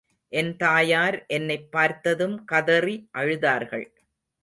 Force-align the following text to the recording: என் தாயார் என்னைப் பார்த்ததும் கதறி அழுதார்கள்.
என் 0.31 0.55
தாயார் 0.57 1.25
என்னைப் 1.27 1.71
பார்த்ததும் 1.71 2.43
கதறி 2.45 3.09
அழுதார்கள். 3.17 3.87